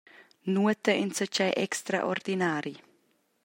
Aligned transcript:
Nuota 0.53 0.91
enzatgei 1.03 1.51
extraordinari. 1.67 2.75